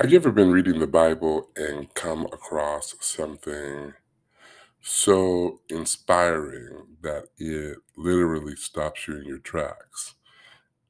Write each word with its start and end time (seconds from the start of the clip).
Have 0.00 0.10
you 0.10 0.16
ever 0.16 0.32
been 0.32 0.50
reading 0.50 0.78
the 0.78 0.86
Bible 0.86 1.50
and 1.56 1.92
come 1.92 2.24
across 2.26 2.94
something 3.00 3.92
so 4.80 5.60
inspiring 5.68 6.96
that 7.02 7.26
it 7.36 7.76
literally 7.98 8.56
stops 8.56 9.06
you 9.06 9.18
in 9.18 9.26
your 9.26 9.40
tracks? 9.40 10.14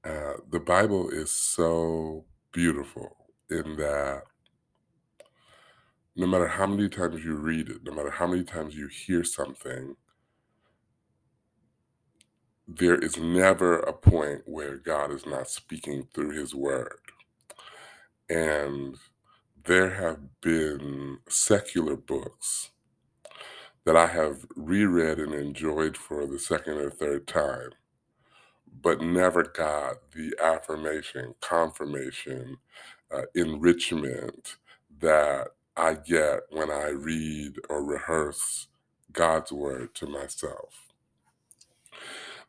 Uh, 0.04 0.34
the 0.48 0.60
Bible 0.60 1.10
is 1.10 1.32
so 1.32 2.26
beautiful 2.52 3.16
in 3.50 3.78
that 3.78 4.22
no 6.14 6.26
matter 6.28 6.48
how 6.48 6.66
many 6.66 6.88
times 6.88 7.24
you 7.24 7.34
read 7.34 7.68
it, 7.68 7.82
no 7.82 7.92
matter 7.92 8.10
how 8.10 8.28
many 8.28 8.44
times 8.44 8.76
you 8.76 8.88
hear 8.88 9.24
something, 9.24 9.96
there 12.68 12.96
is 12.96 13.16
never 13.16 13.80
a 13.80 13.92
point 13.92 14.42
where 14.46 14.76
God 14.76 15.10
is 15.10 15.26
not 15.26 15.50
speaking 15.50 16.06
through 16.14 16.30
his 16.30 16.54
word. 16.54 17.00
And 18.30 18.98
there 19.64 19.92
have 19.92 20.40
been 20.42 21.18
secular 21.28 21.96
books 21.96 22.70
that 23.86 23.96
I 23.96 24.08
have 24.08 24.46
reread 24.56 25.18
and 25.18 25.34
enjoyed 25.34 25.96
for 25.96 26.26
the 26.26 26.38
second 26.38 26.74
or 26.78 26.90
third 26.90 27.26
time, 27.28 27.70
but 28.82 29.02
never 29.02 29.44
got 29.44 30.12
the 30.12 30.34
affirmation, 30.42 31.34
confirmation, 31.40 32.58
uh, 33.14 33.22
enrichment 33.34 34.56
that 35.00 35.48
I 35.76 35.94
get 35.94 36.40
when 36.50 36.70
I 36.70 36.88
read 36.90 37.56
or 37.70 37.84
rehearse 37.84 38.68
God's 39.12 39.52
word 39.52 39.94
to 39.96 40.06
myself. 40.06 40.88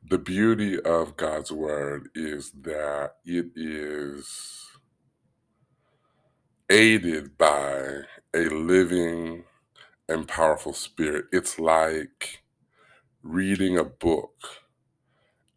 The 0.03 0.19
beauty 0.19 0.81
of 0.81 1.17
God's 1.17 1.51
word 1.51 2.09
is 2.15 2.51
that 2.63 3.15
it 3.25 3.47
is 3.55 4.70
aided 6.71 7.37
by 7.37 8.01
a 8.33 8.45
living 8.49 9.45
and 10.09 10.27
powerful 10.27 10.73
spirit. 10.73 11.25
It's 11.31 11.59
like 11.59 12.43
reading 13.23 13.77
a 13.77 13.83
book 13.85 14.33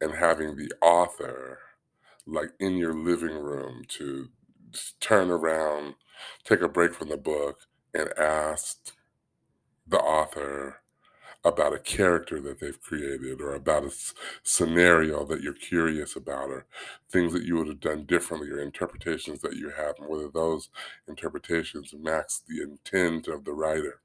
and 0.01 0.15
having 0.15 0.57
the 0.57 0.73
author 0.83 1.59
like 2.27 2.51
in 2.61 2.79
your 2.79 2.95
living 2.95 3.37
room 3.37 3.85
to 3.89 4.29
turn 5.01 5.31
around, 5.31 5.95
take 6.45 6.63
a 6.63 6.69
break 6.69 6.95
from 6.95 7.09
the 7.11 7.19
book 7.19 7.61
and 7.95 8.11
ask 8.19 8.93
the 9.87 9.99
author 10.01 10.83
about 11.45 11.75
a 11.75 11.79
character 11.79 12.41
that 12.41 12.61
they've 12.61 12.81
created 12.81 13.41
or 13.41 13.55
about 13.55 13.85
a 13.85 13.89
s- 13.89 14.15
scenario 14.43 15.25
that 15.27 15.43
you're 15.43 15.53
curious 15.53 16.17
about 16.17 16.51
or 16.51 16.67
things 17.11 17.33
that 17.33 17.45
you 17.45 17.57
would 17.57 17.69
have 17.69 17.81
done 17.81 18.05
differently 18.07 18.51
or 18.51 18.61
interpretations 18.61 19.41
that 19.43 19.57
you 19.57 19.71
have 19.71 19.95
and 19.99 20.09
whether 20.09 20.29
those 20.29 20.71
interpretations 21.09 21.93
match 21.95 22.33
the 22.49 22.63
intent 22.63 23.29
of 23.29 23.45
the 23.45 23.53
writer. 23.53 24.01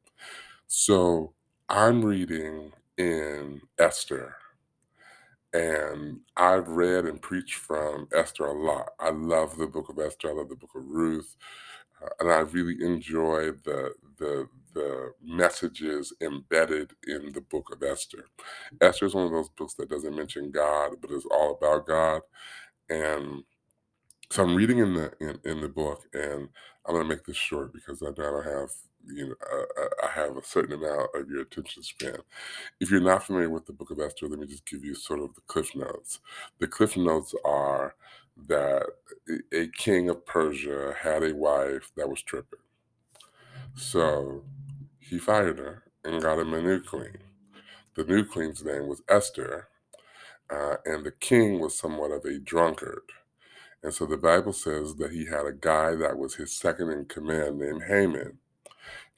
So 0.67 1.33
I'm 1.69 2.03
reading 2.05 2.73
in 2.97 3.61
Esther 3.79 4.35
and 5.53 6.19
I've 6.37 6.67
read 6.67 7.05
and 7.05 7.21
preached 7.21 7.55
from 7.55 8.07
Esther 8.13 8.45
a 8.45 8.53
lot. 8.53 8.89
I 8.99 9.09
love 9.09 9.57
the 9.57 9.65
book 9.67 9.89
of 9.89 9.97
Esther. 9.97 10.29
I 10.29 10.33
love 10.33 10.49
the 10.49 10.55
book 10.55 10.69
of 10.75 10.83
Ruth, 10.85 11.35
uh, 12.03 12.09
and 12.19 12.31
I 12.31 12.39
really 12.39 12.83
enjoy 12.83 13.51
the 13.63 13.93
the 14.17 14.47
the 14.73 15.13
messages 15.23 16.13
embedded 16.21 16.93
in 17.07 17.31
the 17.33 17.41
book 17.41 17.73
of 17.73 17.83
Esther. 17.83 18.25
Esther 18.81 19.07
is 19.07 19.15
one 19.15 19.25
of 19.25 19.31
those 19.31 19.49
books 19.49 19.73
that 19.75 19.89
doesn't 19.89 20.15
mention 20.15 20.51
God, 20.51 20.95
but 21.01 21.11
is 21.11 21.25
all 21.31 21.57
about 21.61 21.87
God. 21.87 22.21
And 22.89 23.43
so 24.31 24.43
I'm 24.43 24.55
reading 24.55 24.79
in 24.79 24.93
the 24.93 25.13
in, 25.21 25.39
in 25.45 25.61
the 25.61 25.69
book, 25.69 26.03
and 26.13 26.49
I'm 26.87 26.95
gonna 26.95 27.07
make 27.07 27.25
this 27.25 27.37
short 27.37 27.73
because 27.73 28.03
I 28.03 28.11
don't 28.11 28.45
have 28.45 28.71
you 29.07 29.29
know 29.29 29.35
I, 29.51 29.65
I 29.81 30.07
I 30.07 30.11
have 30.11 30.37
a 30.37 30.43
certain 30.43 30.73
amount 30.75 31.09
of 31.15 31.29
your 31.29 31.41
attention 31.43 31.83
span. 31.83 32.17
If 32.81 32.91
you're 32.91 33.01
not 33.01 33.25
familiar 33.25 33.49
with 33.49 33.65
the 33.65 33.73
Book 33.73 33.91
of 33.91 33.99
Esther, 34.01 34.27
let 34.29 34.39
me 34.39 34.47
just 34.47 34.67
give 34.67 34.85
you 34.85 34.95
sort 34.95 35.21
of 35.21 35.35
the 35.35 35.41
cliff 35.47 35.75
notes. 35.75 36.21
The 36.59 36.67
cliff 36.67 36.97
notes 36.97 37.35
are 37.45 37.95
that 38.47 38.85
a 39.53 39.67
king 39.67 40.09
of 40.09 40.25
Persia 40.25 40.95
had 41.01 41.23
a 41.23 41.35
wife 41.35 41.91
that 41.95 42.09
was 42.09 42.21
tripping, 42.21 42.59
so 43.75 44.43
he 44.99 45.17
fired 45.17 45.59
her 45.59 45.83
and 46.03 46.21
got 46.21 46.39
him 46.39 46.53
a 46.53 46.61
new 46.61 46.81
queen. 46.81 47.17
The 47.95 48.03
new 48.03 48.23
queen's 48.23 48.63
name 48.63 48.87
was 48.87 49.01
Esther, 49.09 49.67
uh, 50.49 50.77
and 50.85 51.05
the 51.05 51.11
king 51.11 51.59
was 51.59 51.77
somewhat 51.77 52.11
of 52.11 52.25
a 52.25 52.39
drunkard. 52.39 53.11
And 53.83 53.93
so 53.93 54.05
the 54.05 54.17
Bible 54.17 54.53
says 54.53 54.95
that 54.95 55.11
he 55.11 55.25
had 55.25 55.45
a 55.45 55.53
guy 55.53 55.95
that 55.95 56.17
was 56.17 56.35
his 56.35 56.55
second 56.55 56.89
in 56.91 57.05
command 57.05 57.59
named 57.59 57.83
Haman. 57.83 58.39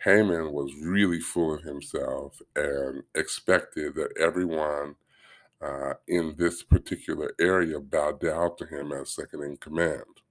Haman 0.04 0.52
was 0.52 0.74
really 0.82 1.20
full 1.20 1.54
of 1.54 1.64
himself 1.64 2.42
and 2.56 3.04
expected 3.16 3.96
that 3.96 4.18
everyone 4.20 4.96
uh, 5.62 5.94
in 6.08 6.36
this 6.38 6.64
particular 6.64 7.34
area 7.40 7.80
bowed 7.80 8.20
down 8.20 8.56
to 8.58 8.66
him 8.66 8.92
as 8.92 9.12
second 9.12 9.44
in 9.44 9.58
command. 9.58 10.22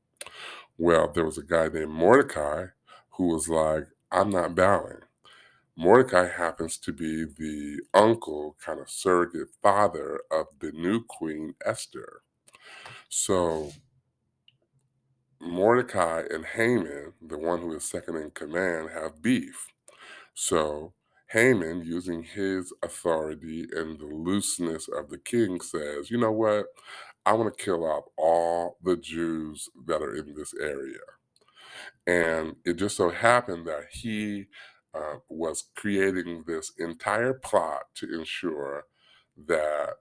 Well, 0.77 1.11
there 1.13 1.25
was 1.25 1.39
a 1.39 1.43
guy 1.43 1.69
named 1.69 1.91
Mordecai 1.91 2.67
who 3.11 3.29
was 3.29 3.49
like, 3.49 3.87
I'm 4.11 4.31
not 4.31 4.55
bowing. 4.55 5.01
Mordecai 5.77 6.29
happens 6.29 6.77
to 6.79 6.93
be 6.93 7.25
the 7.25 7.81
uncle, 7.95 8.57
kind 8.65 8.81
of 8.81 8.91
surrogate 8.91 9.49
father 9.63 10.21
of 10.31 10.47
the 10.59 10.73
new 10.73 11.03
queen, 11.05 11.55
Esther. 11.65 12.23
So 13.09 13.71
Mordecai 15.41 16.25
and 16.31 16.45
Haman, 16.45 17.15
the 17.23 17.39
one 17.39 17.61
who 17.61 17.75
is 17.75 17.85
second 17.85 18.17
in 18.17 18.31
command, 18.33 18.91
have 18.91 19.23
beef. 19.23 19.69
So 20.35 20.93
Haman, 21.31 21.83
using 21.85 22.25
his 22.25 22.73
authority 22.83 23.67
and 23.73 24.01
the 24.01 24.07
looseness 24.07 24.89
of 24.89 25.11
the 25.11 25.19
king, 25.19 25.61
says, 25.61 26.11
You 26.11 26.19
know 26.19 26.33
what? 26.33 26.67
I 27.25 27.35
want 27.35 27.57
to 27.57 27.65
kill 27.65 27.85
off 27.85 28.05
all 28.17 28.79
the 28.83 28.97
Jews 28.97 29.69
that 29.87 30.03
are 30.03 30.15
in 30.15 30.35
this 30.35 30.53
area. 30.61 30.99
And 32.07 32.57
it 32.65 32.75
just 32.75 32.97
so 32.97 33.11
happened 33.11 33.67
that 33.67 33.87
he 33.93 34.47
uh, 34.95 35.17
was 35.29 35.65
creating 35.77 36.45
this 36.47 36.73
entire 36.79 37.35
plot 37.35 37.83
to 37.97 38.13
ensure 38.13 38.87
that 39.47 39.95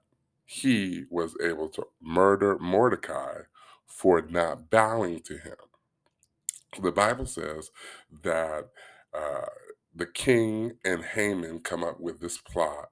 he 0.45 1.05
was 1.11 1.35
able 1.43 1.69
to 1.69 1.85
murder 2.01 2.57
Mordecai 2.57 3.41
for 3.85 4.21
not 4.21 4.71
bowing 4.71 5.19
to 5.21 5.37
him. 5.37 5.55
The 6.81 6.91
Bible 6.91 7.27
says 7.27 7.69
that 8.23 8.69
uh, 9.13 9.45
the 9.99 10.05
king 10.05 10.71
and 10.85 11.03
Haman 11.03 11.59
come 11.59 11.83
up 11.83 11.99
with 11.99 12.21
this 12.21 12.37
plot 12.37 12.87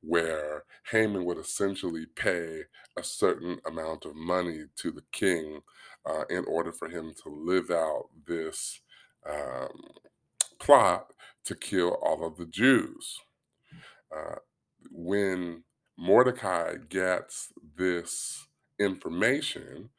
where 0.00 0.64
Haman 0.90 1.24
would 1.26 1.36
essentially 1.36 2.06
pay 2.16 2.62
a 2.98 3.02
certain 3.02 3.58
amount 3.66 4.06
of 4.06 4.16
money 4.16 4.64
to 4.76 4.90
the 4.90 5.02
king 5.12 5.60
uh, 6.06 6.24
in 6.30 6.44
order 6.46 6.72
for 6.72 6.88
him 6.88 7.12
to 7.22 7.28
live 7.28 7.70
out 7.70 8.06
this 8.26 8.80
um, 9.28 9.82
plot 10.58 11.12
to 11.44 11.54
kill 11.54 11.98
all 12.02 12.26
of 12.26 12.36
the 12.36 12.46
Jews. 12.46 13.18
Uh, 14.14 14.36
when 14.90 15.64
Mordecai 15.98 16.76
gets 16.88 17.52
this 17.76 18.46
information, 18.78 19.90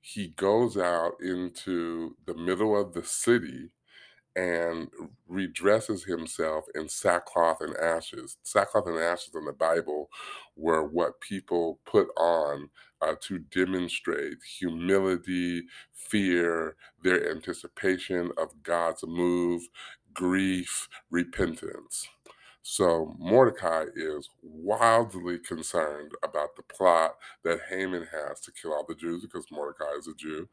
he 0.00 0.28
goes 0.28 0.76
out 0.76 1.12
into 1.22 2.16
the 2.26 2.34
middle 2.34 2.78
of 2.78 2.92
the 2.92 3.04
city 3.04 3.70
and 4.36 4.88
redresses 5.28 6.04
himself 6.04 6.64
in 6.74 6.88
sackcloth 6.88 7.60
and 7.60 7.76
ashes. 7.76 8.38
Sackcloth 8.42 8.86
and 8.86 8.98
ashes 8.98 9.34
in 9.34 9.44
the 9.44 9.52
Bible 9.52 10.08
were 10.56 10.84
what 10.84 11.20
people 11.20 11.80
put 11.84 12.08
on 12.16 12.70
uh, 13.02 13.14
to 13.20 13.38
demonstrate 13.38 14.38
humility, 14.58 15.62
fear, 15.92 16.76
their 17.02 17.30
anticipation 17.30 18.30
of 18.38 18.62
God's 18.62 19.04
move, 19.06 19.62
grief, 20.14 20.88
repentance. 21.10 22.08
So 22.62 23.14
Mordecai 23.18 23.86
is 23.96 24.30
wildly 24.40 25.38
concerned 25.40 26.12
about 26.22 26.54
the 26.54 26.62
plot 26.62 27.16
that 27.42 27.60
Haman 27.68 28.06
has 28.12 28.40
to 28.42 28.52
kill 28.52 28.72
all 28.72 28.86
the 28.88 28.94
Jews 28.94 29.22
because 29.22 29.46
Mordecai 29.50 29.92
is 29.98 30.06
a 30.06 30.14
Jew. 30.14 30.48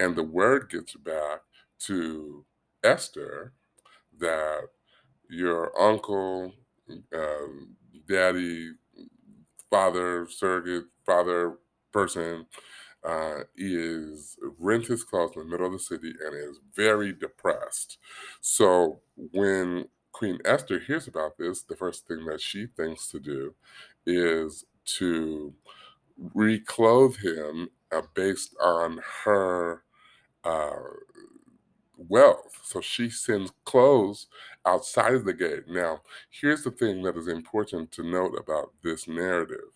And 0.00 0.16
the 0.16 0.24
word 0.24 0.70
gets 0.70 0.94
back 0.94 1.42
to 1.86 2.44
Esther 2.84 3.52
that 4.18 4.62
your 5.30 5.78
uncle, 5.80 6.52
um, 7.14 7.76
daddy, 8.08 8.72
father, 9.70 10.26
surrogate 10.28 10.84
father 11.06 11.56
person 11.92 12.46
uh, 13.04 13.40
is 13.56 14.36
rent 14.58 14.86
his 14.86 15.04
clothes 15.04 15.32
in 15.36 15.42
the 15.42 15.48
middle 15.48 15.66
of 15.66 15.72
the 15.72 15.78
city 15.78 16.12
and 16.24 16.34
is 16.36 16.60
very 16.74 17.12
depressed. 17.12 17.98
So 18.40 19.00
when 19.16 19.86
Queen 20.12 20.38
Esther 20.44 20.80
hears 20.80 21.08
about 21.08 21.38
this, 21.38 21.62
the 21.62 21.76
first 21.76 22.06
thing 22.08 22.24
that 22.26 22.40
she 22.40 22.66
thinks 22.76 23.08
to 23.10 23.20
do 23.20 23.54
is 24.06 24.64
to 24.98 25.54
reclothe 26.34 27.16
him 27.18 27.70
uh, 27.92 28.02
based 28.14 28.54
on 28.62 29.00
her 29.24 29.82
uh, 30.44 30.72
wealth. 32.08 32.58
So 32.62 32.80
she 32.80 33.10
sends 33.10 33.52
clothes 33.64 34.26
outside 34.66 35.14
of 35.14 35.24
the 35.24 35.32
gate. 35.32 35.68
Now, 35.68 36.02
here's 36.30 36.62
the 36.62 36.70
thing 36.70 37.02
that 37.02 37.16
is 37.16 37.28
important 37.28 37.90
to 37.92 38.02
note 38.02 38.34
about 38.38 38.72
this 38.82 39.08
narrative 39.08 39.72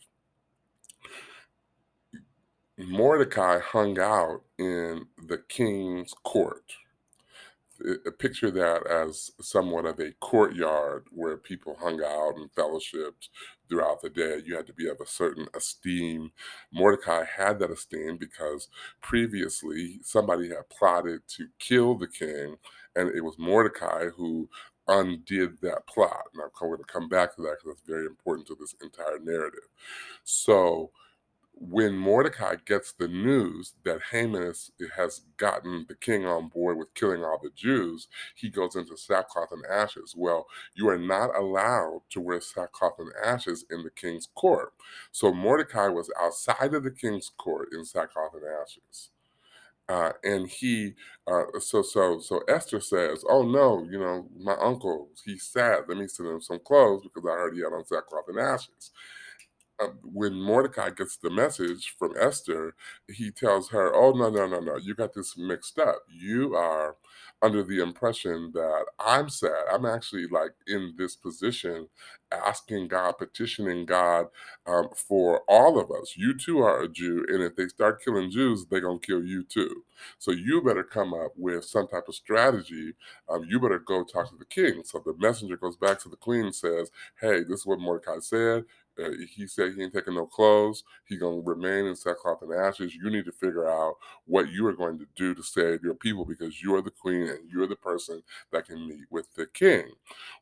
Mordecai 2.79 3.59
hung 3.59 3.99
out 3.99 4.43
in 4.59 5.07
the 5.27 5.39
king's 5.49 6.13
court. 6.25 6.73
Picture 8.19 8.51
that 8.51 8.87
as 8.87 9.31
somewhat 9.41 9.87
of 9.87 10.01
a 10.01 10.13
courtyard 10.21 11.07
where 11.11 11.37
people 11.37 11.77
hung 11.79 12.03
out 12.03 12.35
and 12.37 12.53
fellowshipped 12.55 13.29
throughout 13.69 14.01
the 14.01 14.11
day. 14.11 14.41
You 14.45 14.57
had 14.57 14.67
to 14.67 14.73
be 14.73 14.89
of 14.89 15.01
a 15.01 15.07
certain 15.07 15.47
esteem. 15.55 16.33
Mordecai 16.73 17.25
had 17.25 17.59
that 17.59 17.71
esteem 17.71 18.17
because 18.17 18.69
previously 19.01 20.01
somebody 20.03 20.49
had 20.49 20.69
plotted 20.71 21.23
to 21.37 21.49
kill 21.59 21.97
the 21.97 22.09
king, 22.09 22.57
and 22.95 23.15
it 23.15 23.23
was 23.23 23.39
Mordecai 23.39 24.07
who 24.17 24.49
undid 24.89 25.61
that 25.63 25.87
plot. 25.87 26.27
Now, 26.35 26.45
I'm 26.45 26.69
going 26.69 26.79
to 26.79 26.85
come 26.85 27.09
back 27.09 27.35
to 27.37 27.43
that 27.43 27.57
because 27.59 27.77
that's 27.77 27.89
very 27.89 28.07
important 28.07 28.47
to 28.49 28.57
this 28.59 28.75
entire 28.83 29.19
narrative. 29.19 29.69
So, 30.25 30.93
when 31.59 31.97
Mordecai 31.97 32.57
gets 32.67 32.93
the 32.93 33.09
news 33.09 33.75
that 33.85 34.01
Haman 34.13 34.53
has 34.97 35.21
gotten 35.39 35.87
the 35.89 35.95
king 35.95 36.27
on 36.27 36.49
board 36.49 36.77
with 36.79 36.93
killing 36.95 37.25
all 37.25 37.41
the 37.43 37.51
Jews, 37.55 38.09
he 38.35 38.51
goes 38.51 38.77
into 38.77 38.97
sackcloth 38.97 39.53
and 39.53 39.65
ashes. 39.67 40.15
Well, 40.17 40.47
you 40.75 40.89
are 40.89 40.99
not 40.99 41.35
allowed 41.37 42.03
to 42.11 42.21
wear 42.21 42.41
sackcloth 42.41 42.99
and 42.99 43.11
ashes 43.25 43.65
in 43.71 43.83
the 43.83 43.91
king's 43.91 44.29
court. 44.35 44.73
So 45.13 45.33
Mordecai 45.33 45.89
was 45.89 46.11
outside 46.21 46.75
of 46.75 46.85
the 46.85 46.91
king's 46.91 47.31
court 47.39 47.69
in 47.73 47.85
sackcloth 47.85 48.35
and 48.35 48.45
ashes. 48.63 49.11
Uh, 49.89 50.13
and 50.25 50.49
he, 50.49 50.95
uh, 51.29 51.45
so 51.61 51.81
so 51.81 52.19
so 52.19 52.41
Esther 52.49 52.81
says, 52.81 53.25
"Oh 53.31 53.43
no, 53.43 53.85
you 53.89 54.01
know 54.01 54.29
my 54.37 54.57
uncle, 54.61 55.11
he's 55.25 55.45
sad. 55.45 55.85
Let 55.89 55.97
me 55.99 56.09
send 56.09 56.29
him 56.29 56.41
some 56.41 56.59
clothes 56.59 57.03
because 57.05 57.25
I 57.25 57.31
already 57.31 57.59
had 57.63 57.73
on 57.73 57.85
sackcloth 57.85 58.25
and 58.29 58.39
ashes." 58.41 58.91
Uh, 59.79 59.89
when 60.03 60.35
Mordecai 60.35 60.91
gets 60.91 61.17
the 61.19 61.31
message 61.31 61.95
from 61.99 62.15
Esther, 62.19 62.75
he 63.09 63.31
tells 63.31 63.69
her, 63.71 63.95
"Oh 63.95 64.13
no, 64.13 64.31
no, 64.31 64.47
no, 64.47 64.61
no! 64.61 64.77
You 64.77 64.95
got 64.95 65.13
this 65.15 65.37
mixed 65.37 65.79
up. 65.79 65.99
You 66.09 66.55
are 66.57 66.97
under 67.43 67.63
the 67.63 67.83
impression 67.83 68.51
that 68.55 68.87
I'm 68.99 69.29
sad. 69.29 69.65
I'm 69.71 69.85
actually 69.85 70.27
like 70.29 70.53
in 70.67 70.95
this 70.97 71.17
position, 71.17 71.89
asking 72.33 72.89
God, 72.89 73.19
petitioning 73.19 73.85
God 73.87 74.27
um, 74.67 74.89
for 74.97 75.43
all 75.49 75.79
of 75.79 75.91
us. 75.91 76.15
You 76.17 76.37
too 76.37 76.61
are 76.61 76.83
a 76.83 76.89
Jew, 76.89 77.25
and 77.29 77.43
if 77.43 77.57
they 77.57 77.69
start 77.69 78.03
killing 78.05 78.31
Jews, 78.31 78.67
they're 78.67 78.81
gonna 78.81 78.99
kill 78.99 79.23
you 79.25 79.45
too. 79.45 79.85
So 80.19 80.31
you 80.33 80.63
better 80.63 80.85
come 80.85 81.15
up 81.15 81.33
with 81.37 81.65
some 81.65 81.87
type 81.89 82.09
of 82.09 82.15
strategy. 82.15 82.95
Um, 83.29 83.45
you 83.49 83.61
better 83.61 83.79
go 83.79 84.05
talk 84.05 84.31
to 84.31 84.37
the 84.37 84.45
king." 84.45 84.83
So 84.85 85.03
the 85.05 85.15
messenger 85.19 85.57
goes 85.57 85.77
back 85.77 85.99
to 86.01 86.09
the 86.09 86.17
queen 86.17 86.47
and 86.47 86.55
says, 86.55 86.91
"Hey, 87.21 87.43
this 87.45 87.61
is 87.61 87.67
what 87.67 87.79
Mordecai 87.81 88.19
said." 88.21 88.65
Uh, 88.99 89.11
he 89.35 89.47
said 89.47 89.75
he 89.75 89.83
ain't 89.83 89.93
taking 89.93 90.15
no 90.15 90.27
clothes. 90.27 90.85
He 91.05 91.17
gonna 91.17 91.41
remain 91.41 91.87
in 91.87 91.97
sackcloth 91.97 92.43
and 92.43 92.53
ashes. 92.53 92.95
You 92.95 93.11
need 93.11 93.25
to 93.27 93.33
figure 93.33 93.69
out 93.69 93.97
what 94.27 94.51
you 94.51 94.67
are 94.67 94.73
going 94.73 94.99
to 94.99 95.07
do 95.17 95.35
to 95.35 95.43
save 95.43 95.83
your 95.83 95.95
people 95.95 96.25
because 96.25 96.63
you 96.63 96.75
are 96.75 96.83
the 96.83 96.91
queen 96.91 97.29
and 97.29 97.51
you're 97.51 97.67
the 97.67 97.77
person 97.77 98.23
that 98.53 98.67
can 98.67 98.87
meet 98.89 99.05
with 99.11 99.33
the 99.35 99.47
king. 99.47 99.91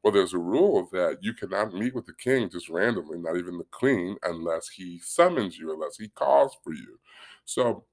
Well, 0.02 0.12
there's 0.12 0.34
a 0.34 0.38
rule 0.38 0.88
that 0.92 1.18
you 1.20 1.34
cannot 1.34 1.74
meet 1.74 1.94
with 1.94 2.06
the 2.06 2.14
king 2.14 2.48
just 2.50 2.68
randomly, 2.68 3.18
not 3.18 3.36
even 3.36 3.58
the 3.58 3.66
queen, 3.70 4.16
unless 4.22 4.68
he 4.68 5.00
summons 5.00 5.58
you, 5.58 5.72
unless 5.72 5.98
he 5.98 6.08
calls 6.08 6.56
for 6.62 6.72
you. 6.72 6.98
So 7.44 7.84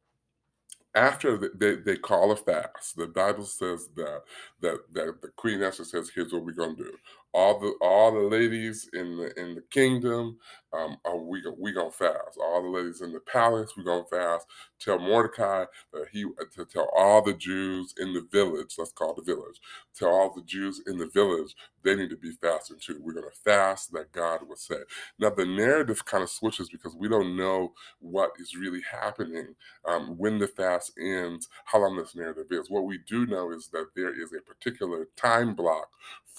after 0.94 1.38
they, 1.56 1.76
they 1.76 1.96
call 1.96 2.32
a 2.32 2.36
fast, 2.36 2.98
the 2.98 3.08
Bible 3.08 3.46
says 3.46 3.88
that 3.96 4.24
that 4.62 4.80
that 4.94 5.22
the 5.22 5.30
Queen 5.30 5.62
Esther 5.64 5.86
says, 5.86 6.12
"Here's 6.14 6.34
what 6.34 6.44
we're 6.44 6.52
gonna 6.52 6.76
do 6.76 6.94
all 7.34 7.60
the 7.60 7.74
all 7.82 8.12
the 8.12 8.20
ladies 8.36 8.90
in 8.94 9.18
the 9.18 9.40
in 9.40 9.56
the 9.56 9.62
kingdom 9.72 10.38
um 10.74 10.98
are 11.06 11.18
we 11.18 11.42
we 11.58 11.72
gonna 11.72 11.92
fast. 11.92 12.38
All 12.42 12.62
the 12.62 12.70
ladies 12.70 13.02
in 13.02 13.14
the 13.14 13.20
palace 13.20 13.72
we 13.78 13.84
gonna 13.84 14.04
fast. 14.10 14.48
Tell 14.80 15.00
mordecai 15.00 15.66
that 15.94 16.08
he 16.12 16.26
to 16.56 16.66
tell 16.66 16.90
all 16.96 17.22
the 17.22 17.34
jews 17.34 17.94
in 18.00 18.14
the 18.14 18.26
village 18.32 18.76
let's 18.78 18.92
call 18.92 19.14
the 19.14 19.22
village 19.22 19.60
tell 19.96 20.10
all 20.10 20.34
the 20.34 20.42
jews 20.44 20.82
in 20.88 20.98
the 20.98 21.08
village 21.08 21.56
they 21.84 21.96
need 21.96 22.10
to 22.10 22.18
be 22.18 22.32
fasting 22.42 22.78
too. 22.80 23.00
We're 23.02 23.14
gonna 23.14 23.28
fast 23.46 23.92
that 23.94 24.12
god 24.12 24.42
would 24.48 24.58
say 24.58 24.78
now 25.20 25.30
the 25.30 25.46
narrative 25.46 26.04
kind 26.06 26.24
of 26.24 26.30
switches 26.30 26.70
because 26.70 26.96
we 26.96 27.08
don't 27.08 27.36
know 27.38 27.74
what 28.00 28.32
is 28.40 28.56
really 28.56 28.82
happening 28.90 29.56
um, 29.88 30.18
when 30.18 30.38
the 30.40 30.48
fast 30.48 30.92
ends 31.00 31.48
how 31.66 31.80
long 31.80 31.98
this 31.98 32.16
narrative 32.16 32.48
is. 32.52 32.70
What 32.70 32.86
we 32.86 33.00
do 33.08 33.26
know 33.26 33.52
is 33.52 33.68
that 33.70 33.88
there 33.96 34.14
is 34.20 34.34
a 34.34 34.42
particular 34.42 35.08
time 35.16 35.56
block 35.56 35.90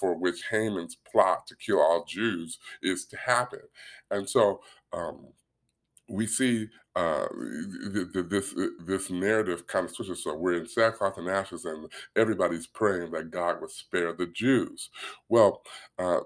for 0.03 0.17
which 0.17 0.43
Haman's 0.51 0.97
plot 1.09 1.47
to 1.47 1.55
kill 1.55 1.79
all 1.79 2.03
Jews 2.03 2.59
is 2.81 3.05
to 3.05 3.15
happen. 3.15 3.61
And 4.11 4.29
so 4.29 4.59
um, 4.91 5.27
we 6.09 6.27
see 6.27 6.67
uh, 6.93 7.25
th- 7.93 8.11
th- 8.11 8.25
this 8.29 8.53
this 8.85 9.09
narrative 9.09 9.65
kind 9.65 9.85
of 9.85 9.95
switches. 9.95 10.21
So 10.25 10.35
we're 10.35 10.59
in 10.59 10.67
sackcloth 10.67 11.17
and 11.17 11.29
ashes, 11.29 11.63
and 11.63 11.89
everybody's 12.17 12.67
praying 12.67 13.11
that 13.11 13.31
God 13.31 13.61
would 13.61 13.71
spare 13.71 14.11
the 14.11 14.27
Jews. 14.27 14.89
Well, 15.29 15.61
uh, 15.97 16.19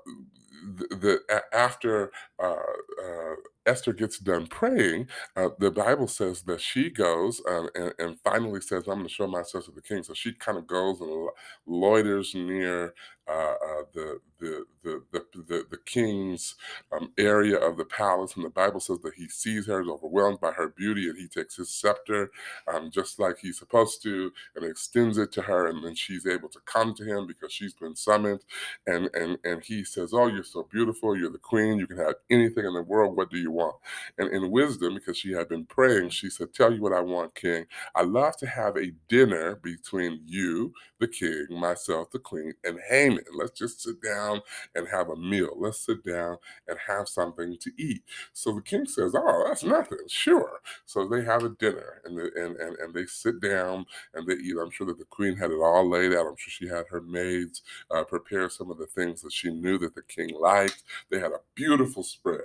the, 0.64 0.88
the 0.96 1.42
after 1.54 2.12
uh, 2.42 2.56
uh, 3.04 3.36
Esther 3.68 3.94
gets 3.94 4.18
done 4.18 4.48
praying, 4.48 5.08
uh, 5.36 5.50
the 5.60 5.70
Bible 5.70 6.08
says 6.08 6.44
that 6.44 6.62
she 6.62 6.90
goes 6.90 7.42
um, 7.48 7.70
and, 7.76 7.94
and, 8.00 8.20
finally 8.22 8.62
says, 8.62 8.84
"I'm 8.88 8.96
going 8.96 9.08
to 9.08 9.14
show 9.14 9.28
myself 9.28 9.66
to 9.66 9.72
the 9.72 9.82
king." 9.82 10.04
So 10.04 10.14
she 10.14 10.34
kind 10.34 10.58
of 10.58 10.66
goes 10.66 11.02
and 11.02 11.30
loiters 11.68 12.34
near 12.34 12.94
uh, 13.28 13.32
uh, 13.32 13.84
the, 13.94 14.20
the, 14.40 14.66
the 14.84 15.04
the 15.12 15.26
the 15.36 15.66
the 15.70 15.78
king's 15.86 16.56
um, 16.94 17.12
area 17.18 17.58
of 17.58 17.76
the 17.76 17.84
palace, 17.84 18.36
and 18.36 18.46
the 18.46 18.50
Bible 18.50 18.80
says 18.80 19.00
that 19.02 19.16
he 19.16 19.28
sees 19.28 19.68
her, 19.68 19.82
is 19.82 19.90
overwhelmed 19.90 20.40
by 20.40 20.52
her 20.52 20.70
beauty, 20.70 21.10
and 21.10 21.18
he 21.18 21.28
takes 21.28 21.58
his 21.58 21.70
scepter, 21.70 22.32
um, 22.74 22.90
just 22.90 23.20
like 23.20 23.38
he's 23.40 23.60
supposed 23.60 24.02
to, 24.04 24.32
and 24.56 24.64
extends 24.64 25.18
it 25.18 25.34
to 25.34 25.42
her, 25.42 25.68
and 25.68 25.84
then 25.84 25.94
she's 25.94 26.26
able 26.26 26.48
to 26.50 26.60
come 26.66 26.94
to 26.96 27.04
him 27.04 27.28
because 27.28 27.52
she's 27.52 27.74
been 27.74 27.96
summoned, 27.96 28.46
and 28.86 29.10
and 29.14 29.38
and 29.44 29.62
he 29.64 29.84
says, 29.84 30.14
"Oh, 30.14 30.28
you're 30.28 30.44
so 30.52 30.64
beautiful. 30.72 31.18
You're 31.18 31.32
the 31.32 31.38
queen. 31.38 31.78
You 31.80 31.88
can 31.88 31.98
have 31.98 32.16
anything 32.30 32.66
in 32.66 32.74
the 32.74 32.82
world. 32.84 33.16
What 33.16 33.30
do 33.32 33.38
you 33.38 33.52
want?" 33.52 33.76
And 34.18 34.32
in 34.32 34.52
wisdom, 34.52 34.96
because 34.96 35.18
she 35.18 35.32
had 35.32 35.50
been 35.50 35.66
praying, 35.66 36.10
she 36.10 36.30
said, 36.30 36.54
"Tell 36.54 36.74
you 36.74 36.82
what 36.82 36.94
I 36.94 37.02
want, 37.02 37.36
King. 37.36 37.66
I 37.96 38.04
love 38.04 38.38
to 38.38 38.48
have 38.48 38.78
a 38.78 38.92
dinner 39.08 39.56
between 39.58 40.22
you, 40.26 40.74
the 41.00 41.08
king, 41.08 41.48
myself, 41.52 42.12
the 42.12 42.20
queen, 42.20 42.54
and 42.64 42.80
Haman. 42.90 43.24
Let's 43.38 43.58
just 43.58 43.82
sit 43.82 44.02
down 44.02 44.42
and 44.76 44.88
have 44.88 45.10
a 45.10 45.16
meal. 45.16 45.54
Let's 45.58 45.80
sit 45.80 46.04
down 46.06 46.38
and 46.68 46.78
have 46.88 47.08
something 47.08 47.58
to 47.60 47.72
eat." 47.78 48.04
So 48.34 48.54
the 48.54 48.62
king 48.62 48.86
says, 48.86 49.14
"Oh, 49.16 49.44
that's 49.48 49.64
nothing. 49.64 50.00
Sure." 50.08 50.60
So 50.86 51.08
they 51.08 51.24
have 51.24 51.44
a 51.44 51.50
dinner, 51.50 52.02
and 52.06 52.18
the, 52.18 52.32
and, 52.36 52.56
and 52.58 52.78
and 52.78 52.94
they 52.94 53.06
sit 53.06 53.40
down 53.42 53.86
and 54.14 54.28
they 54.28 54.36
eat. 54.36 54.56
I'm 54.62 54.72
sure 54.72 54.88
that 54.88 54.98
the 54.98 55.06
queen 55.06 55.36
had 55.36 55.52
it 55.52 55.56
all 55.56 55.90
laid 55.90 56.14
out. 56.14 56.28
I'm 56.28 56.36
sure 56.38 56.52
she 56.52 56.68
had 56.68 56.86
her 56.90 57.02
maids 57.02 57.62
uh, 57.92 58.04
prepare 58.04 58.50
some 58.50 58.72
of 58.72 58.78
the 58.78 58.88
things 58.88 59.22
that 59.22 59.34
she 59.34 59.52
knew 59.52 59.78
that 59.80 59.96
the 59.96 60.02
king 60.04 60.36
liked. 60.40 60.84
They 61.10 61.20
had 61.20 61.32
a 61.32 61.42
beautiful 61.56 62.04
spread. 62.04 62.42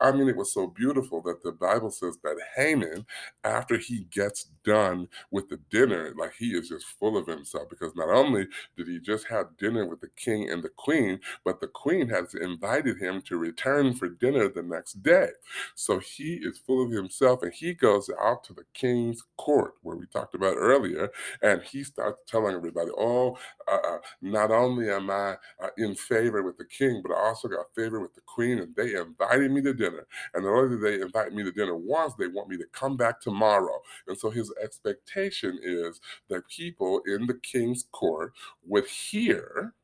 I 0.00 0.12
mean, 0.12 0.28
it 0.28 0.36
was 0.36 0.52
so 0.52 0.66
beautiful 0.66 1.20
that 1.22 1.42
the 1.42 1.52
Bible 1.52 1.90
says 1.90 2.18
that 2.22 2.36
Haman, 2.56 3.06
after 3.44 3.76
he 3.76 4.06
gets 4.10 4.48
done 4.64 5.08
with 5.30 5.48
the 5.48 5.58
dinner, 5.70 6.14
like 6.16 6.32
he 6.38 6.48
is 6.48 6.68
just 6.68 6.86
full 6.98 7.16
of 7.16 7.26
himself 7.26 7.68
because 7.68 7.94
not 7.94 8.08
only 8.08 8.46
did 8.76 8.88
he 8.88 8.98
just 8.98 9.26
have 9.28 9.56
dinner 9.58 9.86
with 9.86 10.00
the 10.00 10.10
king 10.16 10.50
and 10.50 10.62
the 10.62 10.70
queen, 10.70 11.20
but 11.44 11.60
the 11.60 11.66
queen 11.68 12.08
has 12.08 12.34
invited 12.34 12.98
him 12.98 13.22
to 13.22 13.36
return 13.36 13.94
for 13.94 14.08
dinner 14.08 14.48
the 14.48 14.62
next 14.62 15.02
day. 15.02 15.28
So 15.74 15.98
he 15.98 16.40
is 16.42 16.58
full 16.58 16.84
of 16.84 16.90
himself 16.90 17.42
and 17.42 17.52
he 17.52 17.74
goes 17.74 18.10
out 18.20 18.44
to 18.44 18.54
the 18.54 18.64
king's 18.72 19.22
court, 19.36 19.74
where 19.82 19.96
we 19.96 20.06
talked 20.06 20.34
about 20.34 20.56
earlier, 20.56 21.10
and 21.42 21.62
he 21.62 21.84
starts 21.84 22.20
telling 22.26 22.54
everybody, 22.54 22.90
Oh, 22.96 23.36
uh, 23.70 23.78
uh 23.84 23.98
not 24.22 24.50
only 24.50 24.90
am 24.90 25.10
I 25.10 25.36
uh, 25.62 25.68
in 25.76 25.94
favor 25.94 26.42
with 26.42 26.58
the 26.58 26.64
king, 26.64 27.02
but 27.06 27.14
also 27.14 27.33
got 27.42 27.74
favor 27.74 28.00
with 28.00 28.14
the 28.14 28.20
queen, 28.26 28.58
and 28.58 28.74
they 28.76 28.94
invited 28.94 29.50
me 29.50 29.62
to 29.62 29.74
dinner. 29.74 30.06
And 30.34 30.44
not 30.44 30.52
only 30.52 30.76
did 30.76 30.82
they 30.82 31.00
invite 31.02 31.32
me 31.32 31.42
to 31.44 31.52
dinner 31.52 31.74
once, 31.76 32.14
they 32.14 32.28
want 32.28 32.48
me 32.48 32.56
to 32.58 32.66
come 32.72 32.96
back 32.96 33.20
tomorrow. 33.20 33.80
And 34.06 34.16
so 34.18 34.30
his 34.30 34.52
expectation 34.62 35.58
is 35.62 36.00
that 36.28 36.48
people 36.48 37.00
in 37.06 37.26
the 37.26 37.34
king's 37.34 37.84
court 37.92 38.32
would 38.66 38.86
hear 38.86 39.74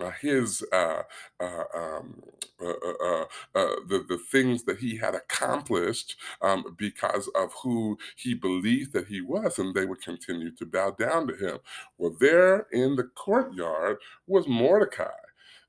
uh, 0.00 0.10
his 0.20 0.62
uh, 0.72 1.02
uh, 1.40 1.64
um, 1.74 2.22
uh, 2.62 2.68
uh, 2.68 3.24
uh, 3.54 3.76
the 3.88 4.04
the 4.08 4.18
things 4.30 4.64
that 4.64 4.78
he 4.78 4.96
had 4.96 5.14
accomplished 5.14 6.16
um, 6.40 6.64
because 6.78 7.28
of 7.34 7.52
who 7.62 7.98
he 8.16 8.32
believed 8.34 8.92
that 8.92 9.06
he 9.08 9.20
was, 9.20 9.58
and 9.58 9.74
they 9.74 9.84
would 9.84 10.00
continue 10.00 10.50
to 10.52 10.64
bow 10.64 10.90
down 10.98 11.26
to 11.26 11.34
him. 11.36 11.58
Well, 11.98 12.16
there 12.18 12.66
in 12.72 12.96
the 12.96 13.04
courtyard 13.14 13.98
was 14.26 14.48
Mordecai. 14.48 15.19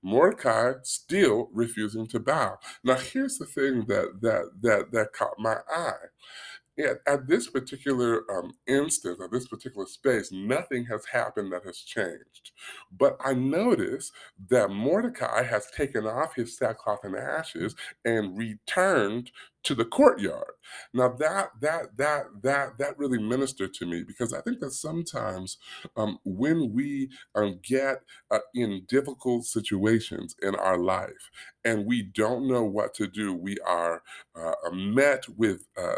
Mordecai 0.03 0.73
still 0.83 1.49
refusing 1.53 2.07
to 2.07 2.19
bow. 2.19 2.57
Now, 2.83 2.95
here's 2.95 3.37
the 3.37 3.45
thing 3.45 3.85
that 3.87 4.21
that 4.21 4.51
that 4.61 4.91
that 4.91 5.13
caught 5.13 5.37
my 5.37 5.57
eye 5.73 6.07
at, 6.79 6.97
at 7.05 7.27
this 7.27 7.47
particular 7.47 8.23
um, 8.31 8.53
instance, 8.67 9.19
at 9.23 9.31
this 9.31 9.47
particular 9.47 9.85
space, 9.85 10.31
nothing 10.31 10.85
has 10.85 11.05
happened 11.05 11.51
that 11.51 11.65
has 11.65 11.79
changed. 11.79 12.51
But 12.97 13.17
I 13.23 13.33
notice 13.33 14.11
that 14.49 14.69
Mordecai 14.69 15.43
has 15.43 15.69
taken 15.75 16.05
off 16.05 16.35
his 16.35 16.57
sackcloth 16.57 17.03
and 17.03 17.15
ashes 17.15 17.75
and 18.05 18.37
returned 18.37 19.31
to 19.63 19.75
the 19.75 19.85
courtyard. 19.85 20.53
Now 20.93 21.09
that 21.19 21.49
that 21.61 21.97
that 21.97 22.25
that 22.43 22.77
that 22.77 22.97
really 22.97 23.19
ministered 23.21 23.73
to 23.75 23.85
me 23.85 24.03
because 24.03 24.33
I 24.33 24.41
think 24.41 24.59
that 24.59 24.71
sometimes 24.71 25.57
um, 25.97 26.19
when 26.23 26.73
we 26.73 27.09
um, 27.35 27.59
get 27.63 28.03
uh, 28.29 28.39
in 28.53 28.83
difficult 28.87 29.45
situations 29.45 30.35
in 30.41 30.55
our 30.55 30.77
life 30.77 31.29
and 31.65 31.85
we 31.85 32.01
don't 32.03 32.47
know 32.47 32.63
what 32.63 32.93
to 32.95 33.07
do, 33.07 33.33
we 33.33 33.57
are 33.65 34.01
uh, 34.35 34.53
met 34.73 35.25
with 35.37 35.67
uh, 35.77 35.95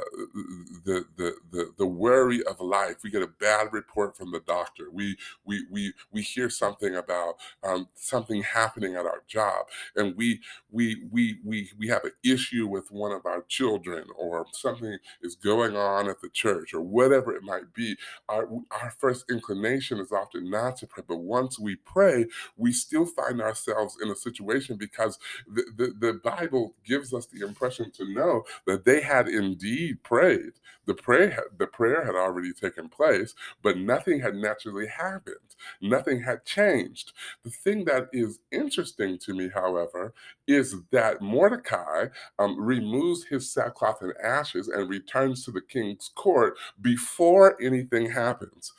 the, 0.86 1.05
the 1.17 1.36
the 1.51 1.74
the 1.77 1.86
worry 1.88 2.43
of 2.46 2.60
life. 2.60 2.98
We 3.03 3.12
get 3.12 3.22
a 3.22 3.27
bad 3.27 3.72
report 3.72 4.17
from 4.17 4.32
the 4.32 4.41
doctor. 4.41 4.89
We 4.91 5.17
we 5.46 5.65
we 5.70 5.93
we 6.12 6.22
hear 6.22 6.50
something 6.50 6.96
about 6.96 7.36
um, 7.63 7.88
something 7.96 8.43
happening 8.43 8.96
at 8.96 9.05
our 9.05 9.24
job, 9.27 9.67
and 9.96 10.15
we 10.15 10.41
we 10.72 11.03
we 11.12 11.38
we 11.43 11.70
we 11.77 11.88
have 11.88 12.03
an 12.03 12.12
issue 12.24 12.67
with 12.67 12.91
one 12.91 13.12
of 13.12 13.25
our 13.25 13.46
children, 13.57 14.05
or 14.17 14.45
something 14.53 14.98
is 15.22 15.36
going 15.36 15.75
on 15.77 16.10
at 16.10 16.22
the 16.22 16.29
church, 16.29 16.74
or 16.74 16.81
whatever 16.81 17.36
it 17.36 17.43
might 17.43 17.74
be. 17.74 17.95
Our 18.29 18.50
our 18.72 18.91
first 19.00 19.25
inclination 19.29 20.00
is 20.00 20.12
often 20.12 20.50
not 20.50 20.77
to 20.77 20.88
pray, 20.88 21.03
but 21.07 21.19
once 21.19 21.60
we 21.60 21.75
pray, 21.77 22.25
we 22.57 22.72
still 22.74 23.05
find 23.05 23.41
ourselves 23.41 23.98
in 24.01 24.10
a 24.10 24.15
situation 24.15 24.77
because 24.77 25.19
the, 25.48 25.63
the, 25.77 25.93
the 26.00 26.13
Bible 26.24 26.75
gives 26.86 27.13
us 27.13 27.27
the 27.27 27.45
impression 27.45 27.91
to 27.91 28.13
know 28.13 28.43
that 28.67 28.86
they 28.86 29.01
had 29.01 29.27
indeed 29.27 30.03
prayed. 30.03 30.53
The 30.86 30.95
prayer, 30.95 31.45
the 31.57 31.67
prayer 31.67 32.05
had 32.05 32.15
already 32.15 32.53
taken 32.53 32.89
place, 32.89 33.36
but 33.62 33.77
nothing 33.77 34.19
had 34.19 34.36
naturally 34.36 34.88
happened. 34.88 35.36
Nothing 35.81 36.22
had 36.24 36.45
changed. 36.45 37.13
The 37.43 37.51
thing 37.51 37.86
that 37.86 38.10
is 38.12 38.39
interesting 38.51 39.17
to 39.19 39.33
me, 39.33 39.50
however, 39.53 40.13
is 40.48 40.75
that 40.91 41.22
Mordecai 41.22 42.07
um, 42.39 42.60
removes 42.60 43.25
his 43.25 43.42
sackcloth 43.51 44.01
and 44.01 44.13
ashes 44.23 44.67
and 44.67 44.89
returns 44.89 45.43
to 45.45 45.51
the 45.51 45.62
king's 45.62 46.12
court 46.15 46.57
before 46.81 47.62
anything 47.62 48.09
happens. 48.09 48.73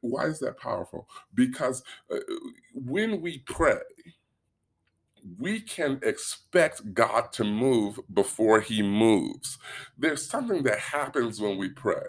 Why 0.00 0.26
is 0.26 0.38
that 0.40 0.58
powerful? 0.58 1.08
Because 1.34 1.82
uh, 2.10 2.18
when 2.74 3.20
we 3.20 3.38
pray, 3.46 3.78
we 5.40 5.60
can 5.60 6.00
expect 6.02 6.94
God 6.94 7.32
to 7.34 7.44
move 7.44 8.00
before 8.12 8.60
he 8.60 8.82
moves. 8.82 9.58
There's 9.98 10.28
something 10.28 10.64
that 10.64 10.78
happens 10.80 11.40
when 11.40 11.58
we 11.58 11.70
pray. 11.70 12.02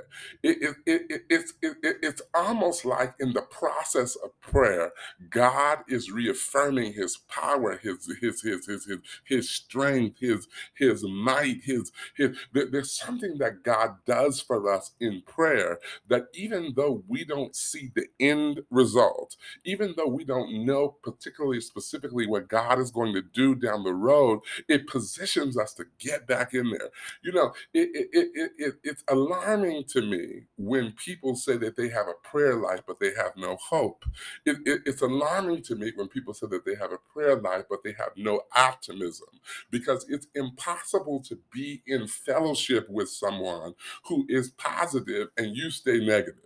It, 0.44 0.58
it, 0.62 0.76
it, 0.86 1.02
it 1.12 1.22
it's, 1.30 1.54
it's 1.64 2.22
almost 2.34 2.86
like 2.86 3.16
in 3.20 3.34
the 3.34 3.42
process 3.44 4.16
of 4.18 4.40
prayer, 4.42 4.92
God 5.30 5.80
is 5.90 6.12
reaffirming 6.12 6.94
his 6.94 7.18
power, 7.30 7.78
his, 7.78 8.08
his, 8.22 8.42
his, 8.42 8.66
his, 8.68 8.86
his, 8.86 9.00
his 9.26 9.50
strength, 9.50 10.20
his, 10.20 10.48
his 10.76 11.04
might, 11.04 11.62
his, 11.64 11.92
his, 12.18 12.38
there's 12.54 12.94
something 12.94 13.38
that 13.40 13.64
God 13.64 13.98
does 14.06 14.42
for 14.42 14.72
us 14.74 14.94
in 15.02 15.24
prayer 15.28 15.80
that 16.10 16.28
even 16.34 16.74
though 16.76 17.04
we 17.08 17.26
don't 17.26 17.56
see 17.56 17.92
the 17.96 18.08
end 18.20 18.62
result, 18.72 19.36
even 19.66 19.94
though 19.98 20.08
we 20.08 20.24
don't 20.26 20.66
know 20.66 20.90
particularly 21.04 21.62
specifically 21.62 22.28
what 22.28 22.48
God 22.48 22.80
is 22.80 22.92
going 22.92 23.05
to 23.14 23.22
do 23.22 23.56
down 23.56 23.84
the 23.84 23.94
road, 23.94 24.40
it 24.68 24.88
positions 24.88 25.58
us 25.58 25.74
to 25.76 25.86
get 26.00 26.28
back 26.28 26.54
in 26.54 26.70
there. 26.72 26.90
You 27.24 27.34
know, 27.34 27.54
it, 27.74 27.90
it, 27.94 28.10
it, 28.14 28.52
it, 28.58 28.74
it's 28.84 29.04
alarming 29.08 29.86
to 29.90 30.02
me 30.02 30.44
when 30.58 30.94
people 30.94 31.36
say 31.36 31.58
that 31.58 31.76
they 31.76 31.90
have 31.90 32.08
a 32.08 32.28
prayer 32.28 32.56
life, 32.56 32.82
but 32.88 33.00
they 33.00 33.14
have 33.16 33.34
no 33.38 33.58
hope. 33.58 34.06
It, 34.46 34.58
it, 34.66 34.82
it's 34.86 35.02
alarming 35.02 35.64
to 35.64 35.76
me 35.76 35.92
when 35.96 36.08
people 36.08 36.34
say 36.34 36.48
that 36.48 36.66
they 36.66 36.76
have 36.76 36.92
a 36.92 37.00
prayer 37.14 37.36
life, 37.36 37.66
but 37.70 37.84
they 37.84 37.94
have 37.94 38.12
no 38.18 38.42
optimism, 38.56 39.28
because 39.72 40.06
it's 40.10 40.28
impossible 40.36 41.22
to 41.22 41.40
be 41.54 41.84
in 41.88 42.08
fellowship 42.08 42.90
with 42.90 43.10
someone 43.10 43.76
who 44.08 44.26
is 44.30 44.50
positive 44.52 45.30
and 45.38 45.56
you 45.56 45.70
stay 45.70 46.00
negative. 46.06 46.45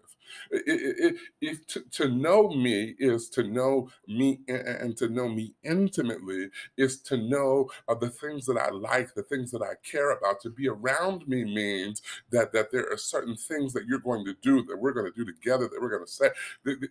To, 1.68 1.82
to 1.92 2.10
know 2.10 2.50
me 2.50 2.96
is 3.00 3.30
to 3.30 3.44
know 3.44 3.90
me 4.08 4.40
and 4.48 4.96
to 4.98 5.08
know 5.10 5.30
me 5.30 5.54
intimately 5.64 6.50
is 6.78 7.02
to 7.04 7.18
know 7.18 7.70
uh, 7.88 7.96
the 7.96 8.10
things 8.10 8.46
that 8.46 8.58
I 8.58 8.70
like, 8.72 9.14
the 9.14 9.24
things 9.24 9.52
that 9.52 9.62
I 9.62 9.74
care 9.90 10.12
about. 10.12 10.42
To 10.42 10.50
be 10.50 10.68
around 10.68 11.28
me 11.28 11.44
means 11.44 12.02
that 12.32 12.52
that 12.54 12.72
there 12.72 12.92
are 12.92 12.98
certain 12.98 13.36
things 13.36 13.74
that 13.74 13.86
you're 13.86 14.00
going 14.00 14.26
to 14.26 14.36
do 14.42 14.64
that 14.64 14.78
we're 14.80 14.94
going 14.94 15.12
to 15.12 15.18
do 15.18 15.26
together 15.32 15.68
that 15.68 15.82
we're 15.82 15.90
going 15.90 16.06
to 16.06 16.12
say. 16.12 16.30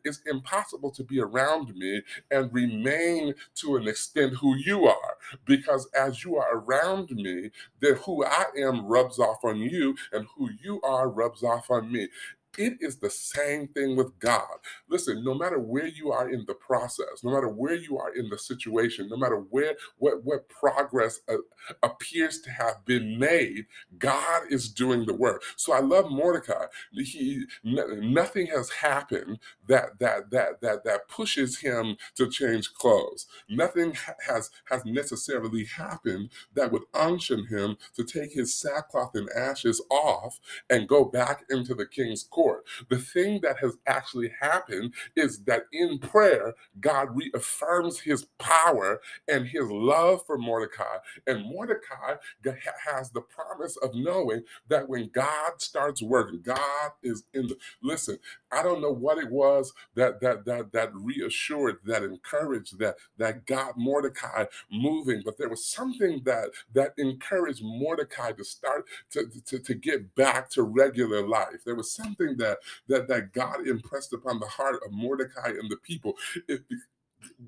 It's 0.05 0.21
impossible 0.27 0.91
to 0.93 1.05
be 1.05 1.21
around 1.21 1.75
me 1.77 2.03
and 2.31 2.53
remain 2.53 3.35
to 3.57 3.77
an 3.77 3.89
extent 3.89 4.35
who 4.35 4.57
you 4.57 4.87
are 4.87 5.17
because 5.45 5.89
as 5.99 6.25
you 6.25 6.37
are 6.37 6.57
around 6.59 7.11
me, 7.11 7.51
then 7.81 7.95
who 7.97 8.25
I 8.25 8.45
am 8.59 8.87
rubs 8.87 9.19
off 9.19 9.45
on 9.45 9.59
you 9.59 9.97
and 10.13 10.27
who 10.37 10.51
you 10.63 10.81
are 10.83 11.09
rubs 11.09 11.43
off 11.43 11.71
on 11.71 11.91
me. 11.93 12.09
It 12.57 12.79
is 12.81 12.99
the 12.99 13.11
same 13.11 13.69
thing 13.69 13.97
with 13.97 14.19
God. 14.19 14.59
Listen, 14.89 15.25
no 15.25 15.35
matter 15.35 15.59
where 15.59 15.87
you 15.87 16.13
are 16.13 16.29
in 16.31 16.45
the 16.47 16.55
process, 16.55 17.23
no 17.25 17.33
matter 17.33 17.49
where 17.49 17.75
you 17.75 17.99
are 17.99 18.15
in 18.15 18.29
the 18.29 18.39
situation, 18.39 19.09
no 19.09 19.17
matter 19.17 19.37
where 19.37 19.75
what 19.99 20.25
what 20.25 20.49
progress 20.49 21.21
uh, 21.29 21.37
appears 21.83 22.41
to 22.43 22.51
have 22.51 22.85
been 22.85 23.19
made, 23.19 23.67
God 23.99 24.43
is 24.51 24.69
doing 24.69 25.07
the 25.07 25.15
work. 25.15 25.43
So 25.57 25.73
I 25.73 25.81
love 25.81 26.11
Mordecai. 26.11 26.67
He 26.93 27.45
n- 27.65 28.13
nothing 28.13 28.47
has 28.49 28.71
happened 28.71 29.39
that 29.69 29.99
that 30.01 30.31
that 30.31 30.61
that 30.63 30.85
that 30.85 31.09
pushes 31.09 31.61
him 31.61 31.97
to 32.17 32.29
change 32.29 32.73
clothes. 32.75 33.27
Nothing 33.49 33.95
ha- 33.95 34.15
has 34.27 34.51
has 34.71 34.85
necessarily 34.85 35.65
happened 35.65 36.31
that 36.55 36.73
would 36.73 36.85
unction 36.95 37.47
him 37.47 37.79
to 37.97 38.05
take 38.05 38.33
his 38.33 38.55
sackcloth 38.55 39.15
and 39.15 39.29
ashes 39.37 39.81
off 39.91 40.41
and 40.71 40.89
go 40.89 41.05
back 41.05 41.45
into 41.51 41.75
the 41.75 41.87
king's 41.87 42.25
court 42.25 42.38
The 42.91 42.99
thing 42.99 43.41
that 43.43 43.59
has 43.61 43.77
actually 43.87 44.33
happened 44.41 44.95
is 45.17 45.45
that 45.45 45.65
in 45.73 46.01
prayer, 46.01 46.55
God 46.81 47.17
reaffirms 47.17 48.01
his 48.01 48.27
power 48.39 49.01
and 49.29 49.49
his 49.49 49.71
love 49.71 50.27
for 50.27 50.39
Mordecai. 50.39 50.99
And 51.27 51.45
Mordecai 51.47 52.17
has 52.87 53.11
the 53.13 53.23
promise 53.23 53.77
of 53.79 53.95
knowing 53.95 54.45
that 54.69 54.89
when 54.89 55.11
God 55.13 55.61
starts 55.63 56.03
working, 56.03 56.43
God 56.43 56.93
is 57.03 57.25
in 57.35 57.49
the 57.49 57.57
listen. 57.83 58.19
I 58.53 58.63
don't 58.65 58.83
know 58.83 58.93
what 58.93 59.19
it 59.19 59.31
was 59.31 59.73
that 59.97 60.21
that 60.23 60.47
that 60.47 60.73
that 60.73 60.91
reassured, 60.95 61.79
that 61.87 62.05
encouraged, 62.05 62.79
that 62.81 62.97
that 63.19 63.47
got 63.47 63.79
Mordecai 63.79 64.47
moving, 64.73 65.23
but 65.25 65.39
there 65.39 65.51
was 65.51 65.67
something 65.67 66.23
that 66.25 66.51
that 66.75 66.95
encouraged 66.99 67.63
Mordecai 67.65 68.33
to 68.33 68.45
start 68.45 68.87
to, 69.13 69.27
to, 69.47 69.59
to 69.61 69.75
get 69.75 70.15
back 70.15 70.51
to 70.51 70.63
regular 70.63 71.27
life. 71.27 71.65
There 71.65 71.75
was 71.77 71.93
something 71.93 72.28
that 72.37 72.59
that 72.89 73.09
that 73.09 73.33
God 73.33 73.67
impressed 73.67 74.13
upon 74.13 74.39
the 74.39 74.47
heart 74.47 74.77
of 74.85 74.93
Mordecai 74.93 75.49
and 75.49 75.71
the 75.71 75.77
people. 75.79 76.15
It, 76.49 76.63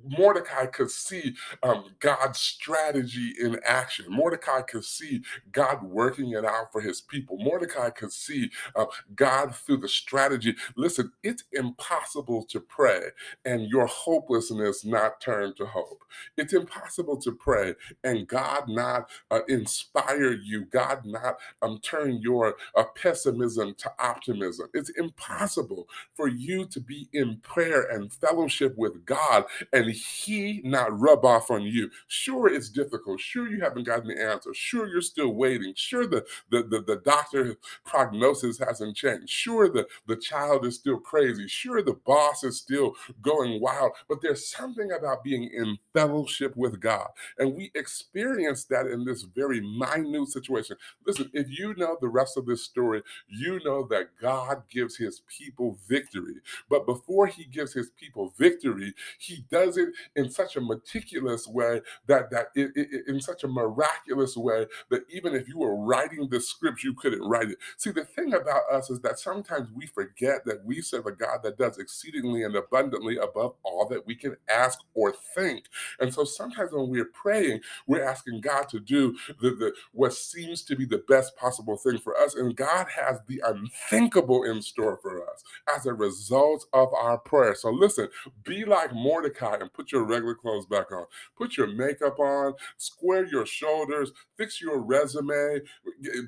Mordecai 0.06 0.66
could 0.66 0.90
see 0.90 1.37
um, 1.62 1.87
God's 2.00 2.40
strategy 2.40 3.35
in 3.40 3.61
action. 3.66 4.06
Mordecai 4.09 4.62
could 4.62 4.85
see 4.85 5.23
God 5.52 5.82
working 5.85 6.32
it 6.32 6.44
out 6.44 6.73
for 6.73 6.80
his 6.82 7.00
people. 7.00 7.38
Mordecai 7.38 7.90
could 7.90 8.12
see 8.12 8.50
uh, 8.76 8.87
God 9.14 9.54
through 9.54 9.78
the 9.78 9.88
strategy. 9.88 10.56
Listen, 10.76 11.12
it's 11.23 11.44
impossible 11.52 12.44
to 12.47 12.61
pray 12.61 13.00
and 13.44 13.68
your 13.68 13.87
hopelessness 13.87 14.85
not 14.85 15.20
turn 15.20 15.54
to 15.56 15.66
hope. 15.66 16.04
It's 16.37 16.54
impossible 16.54 17.18
to 17.23 17.32
pray 17.32 17.75
and 18.04 18.28
God 18.28 18.68
not 18.68 19.11
uh, 19.30 19.40
inspire 19.49 20.32
you, 20.32 20.66
God 20.66 21.06
not 21.06 21.37
um, 21.62 21.80
turn 21.82 22.20
your 22.23 22.56
uh, 22.76 22.85
pessimism 23.00 23.75
to 23.78 23.92
optimism. 23.99 24.68
It's 24.75 24.90
impossible 24.90 25.88
for 26.14 26.28
you 26.28 26.66
to 26.68 26.80
be 26.80 27.09
in 27.12 27.38
prayer 27.38 27.82
and 27.82 28.12
fellowship 28.12 28.76
with 28.78 29.06
God 29.06 29.44
and 29.73 29.80
he 29.89 30.61
not 30.65 30.99
rub 30.99 31.25
off 31.25 31.51
on 31.51 31.63
you. 31.63 31.91
Sure, 32.09 32.49
it's 32.49 32.69
difficult. 32.69 33.21
Sure, 33.21 33.49
you 33.49 33.61
haven't 33.61 33.85
gotten 33.85 34.09
the 34.09 34.23
answer. 34.23 34.53
Sure, 34.55 34.87
you're 34.87 35.01
still 35.01 35.35
waiting. 35.35 35.73
Sure, 35.77 36.07
the, 36.07 36.25
the, 36.51 36.63
the, 36.63 36.83
the 36.83 36.97
doctor 37.05 37.57
prognosis 37.85 38.59
hasn't 38.59 38.97
changed. 38.97 39.29
Sure, 39.29 39.69
the, 39.69 39.87
the 40.07 40.17
child 40.17 40.67
is 40.67 40.77
still 40.77 40.99
crazy. 40.99 41.47
Sure, 41.49 41.83
the 41.83 41.99
boss 42.07 42.45
is 42.45 42.59
still 42.59 42.95
going 43.23 43.61
wild. 43.61 43.93
But 44.09 44.23
there's 44.23 44.49
something 44.49 44.91
about 44.93 45.25
being 45.25 45.45
in 45.53 45.79
fellowship 45.93 46.57
with 46.57 46.81
God. 46.81 47.09
And 47.39 47.55
we 47.55 47.71
experience 47.75 48.65
that 48.65 48.87
in 48.87 49.05
this 49.05 49.23
very 49.23 49.61
minute 49.61 50.29
situation. 50.29 50.77
Listen, 51.07 51.31
if 51.33 51.47
you 51.51 51.75
know 51.77 51.97
the 52.01 52.09
rest 52.09 52.37
of 52.37 52.47
this 52.47 52.65
story, 52.65 53.03
you 53.29 53.61
know 53.65 53.87
that 53.91 54.11
God 54.21 54.63
gives 54.71 54.97
his 54.97 55.23
people 55.29 55.79
victory. 55.89 56.35
But 56.69 56.87
before 56.87 57.27
he 57.27 57.45
gives 57.45 57.73
his 57.73 57.91
people 57.91 58.33
victory, 58.39 58.95
he 59.19 59.45
does 59.51 59.70
it 59.79 59.91
in 60.17 60.31
such 60.31 60.57
a 60.57 60.61
meticulous 60.61 61.49
way 61.49 61.83
that 62.07 62.31
that 62.31 62.49
it, 62.55 62.73
it- 62.77 63.09
in 63.09 63.21
such 63.21 63.45
a 63.45 63.49
miraculous 63.49 64.37
way 64.37 64.67
that 64.91 65.03
even 65.11 65.35
if 65.35 65.49
you 65.49 65.59
were 65.59 65.77
writing 65.77 66.29
the 66.31 66.41
script, 66.41 66.85
you 66.85 66.95
couldn't 66.95 67.23
write 67.23 67.50
it. 67.50 67.59
See, 67.79 67.91
the 67.91 68.05
thing 68.05 68.35
about 68.35 68.62
us 68.73 68.91
is 68.91 69.00
that 69.03 69.19
sometimes 69.19 69.71
we 69.73 69.87
forget 69.87 70.45
that 70.47 70.65
we 70.65 70.83
serve 70.83 71.07
a 71.07 71.12
God 71.12 71.41
that 71.45 71.59
does 71.59 71.79
exceedingly 71.79 72.45
and 72.45 72.57
abundantly 72.57 73.19
above 73.19 73.55
all 73.65 73.89
that 73.89 74.07
we 74.07 74.17
can 74.17 74.37
ask 74.50 74.81
or 74.95 75.15
think. 75.35 75.67
And 76.00 76.12
so 76.15 76.25
sometimes 76.25 76.73
when 76.73 76.91
we're 76.91 77.07
praying, 77.07 77.62
we're 77.87 78.05
asking 78.05 78.43
God 78.43 78.69
to 78.71 78.81
do 78.81 79.17
the, 79.41 79.50
the 79.50 79.75
what 79.93 80.15
seems 80.15 80.62
to 80.65 80.77
be 80.77 80.87
the 80.87 81.05
best 81.09 81.37
possible 81.37 81.79
thing 81.79 81.99
for 81.99 82.19
us. 82.19 82.37
And 82.37 82.57
God 82.57 82.89
has 82.97 83.19
the 83.29 83.43
unthinkable 83.47 84.45
in 84.45 84.62
store 84.62 84.99
for 85.03 85.29
us 85.31 85.43
as 85.77 85.87
a 85.87 85.95
result 85.95 86.67
of 86.75 86.95
our 86.95 87.19
prayer. 87.19 87.57
So 87.57 87.71
listen, 87.71 88.09
be 88.45 88.67
like 88.67 88.95
Mordecai 88.95 89.59
and 89.61 89.73
put 89.73 89.93
your 89.93 90.05
regular 90.05 90.35
clothes 90.35 90.67
back 90.67 90.93
on. 90.93 91.07
Put 91.37 91.57
your 91.57 91.69
makeup 91.69 92.19
on, 92.19 92.55
square 92.76 93.26
your 93.26 93.47
shoulders, 93.47 94.12
fix 94.37 94.61
your 94.61 94.79
resume, 94.81 95.61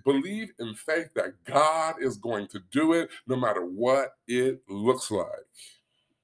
believe 0.04 0.52
in 0.58 0.74
faith 0.74 1.08
that 1.14 1.42
God 1.44 1.96
is 2.00 2.16
going 2.16 2.48
to 2.48 2.60
do 2.70 2.92
it 2.92 3.10
no 3.26 3.36
matter 3.36 3.64
what 3.64 4.16
it 4.28 4.62
looks 4.68 5.10
like. 5.10 5.28